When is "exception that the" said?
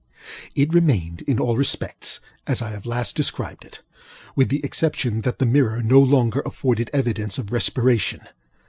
4.65-5.45